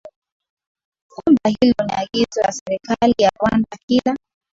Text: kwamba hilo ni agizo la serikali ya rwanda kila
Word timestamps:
kwamba 1.11 1.49
hilo 1.61 1.75
ni 1.85 1.93
agizo 1.93 2.41
la 2.45 2.51
serikali 2.51 3.13
ya 3.17 3.29
rwanda 3.39 3.77
kila 3.87 4.17